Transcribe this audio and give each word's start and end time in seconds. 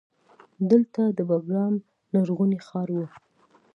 دلته 0.71 1.01
د 1.17 1.19
بیګرام 1.29 1.73
لرغونی 2.13 2.57
ښار 2.67 2.87
و 2.93 2.97